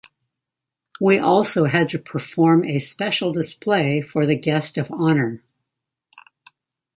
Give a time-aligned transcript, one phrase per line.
[0.99, 5.43] We also had to perform a special display for the Guest of Honour.